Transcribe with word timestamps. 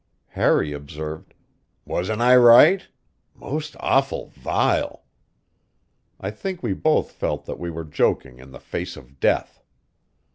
Harry 0.29 0.73
observed: 0.73 1.35
"Wasn't 1.85 2.21
I 2.23 2.35
right? 2.35 2.87
'Most 3.35 3.75
awful 3.79 4.29
vile!'" 4.33 5.03
I 6.19 6.31
think 6.31 6.63
we 6.63 6.73
both 6.73 7.11
felt 7.11 7.45
that 7.45 7.59
we 7.59 7.69
were 7.69 7.85
joking 7.85 8.39
in 8.39 8.49
the 8.49 8.59
face 8.59 8.97
of 8.97 9.19
death. 9.19 9.61